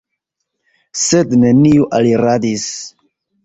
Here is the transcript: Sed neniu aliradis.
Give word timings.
Sed 1.03 1.37
neniu 1.43 1.87
aliradis. 2.01 2.69